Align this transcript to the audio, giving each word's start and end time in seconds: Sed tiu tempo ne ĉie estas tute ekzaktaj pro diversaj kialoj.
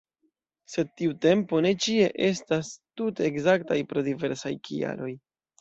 Sed 0.75 0.87
tiu 1.01 1.11
tempo 1.25 1.59
ne 1.67 1.73
ĉie 1.87 2.07
estas 2.29 2.71
tute 3.03 3.29
ekzaktaj 3.29 3.81
pro 3.93 4.07
diversaj 4.09 4.57
kialoj. 4.69 5.17